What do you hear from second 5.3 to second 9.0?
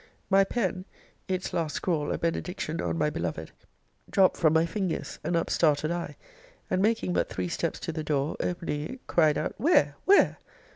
up started I; and making but three steps to the door, opening